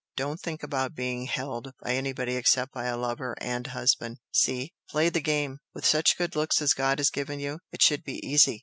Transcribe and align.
Don't 0.17 0.39
think 0.39 0.63
about 0.63 0.95
being 0.95 1.27
'held' 1.27 1.73
by 1.83 1.91
anybody 1.93 2.35
except 2.35 2.71
by 2.73 2.85
a 2.85 2.97
lover 2.97 3.35
and 3.39 3.67
husband! 3.67 4.17
See? 4.31 4.73
Play 4.89 5.09
the 5.09 5.21
game! 5.21 5.59
With 5.75 5.85
such 5.85 6.15
looks 6.33 6.59
as 6.59 6.73
God 6.73 6.97
has 6.97 7.11
given 7.11 7.39
you, 7.39 7.59
it 7.71 7.83
should 7.83 8.03
be 8.03 8.17
easy! 8.25 8.59